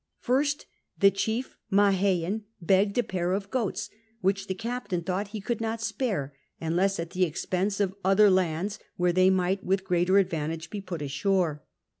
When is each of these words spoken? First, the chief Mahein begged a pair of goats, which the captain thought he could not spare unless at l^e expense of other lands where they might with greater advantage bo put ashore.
First, 0.17 0.65
the 0.97 1.11
chief 1.11 1.55
Mahein 1.71 2.45
begged 2.59 2.97
a 2.97 3.03
pair 3.03 3.33
of 3.33 3.51
goats, 3.51 3.87
which 4.19 4.47
the 4.47 4.55
captain 4.55 5.03
thought 5.03 5.27
he 5.27 5.39
could 5.39 5.61
not 5.61 5.79
spare 5.79 6.33
unless 6.59 6.99
at 6.99 7.11
l^e 7.11 7.23
expense 7.23 7.79
of 7.79 7.93
other 8.03 8.31
lands 8.31 8.79
where 8.97 9.13
they 9.13 9.29
might 9.29 9.63
with 9.63 9.83
greater 9.83 10.17
advantage 10.17 10.71
bo 10.71 10.81
put 10.81 11.03
ashore. 11.03 11.61